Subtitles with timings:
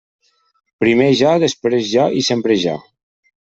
[0.83, 2.79] Primer jo, després jo i sempre jo.